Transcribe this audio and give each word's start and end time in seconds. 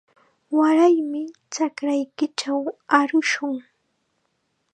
Waraymi 0.57 1.21
chakraykichaw 1.53 2.63
arushun. 2.97 3.55